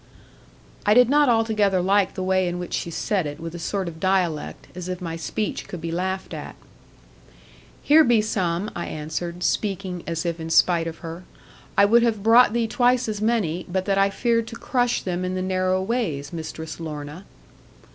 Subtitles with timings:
[0.83, 3.87] I did not altogether like the way in which she said it with a sort
[3.87, 6.55] of dialect, as if my speech could be laughed at.
[7.83, 11.23] 'Here be some,' I answered, speaking as if in spite of her.
[11.77, 15.23] 'I would have brought thee twice as many, but that I feared to crush them
[15.23, 17.25] in the narrow ways, Mistress Lorna.'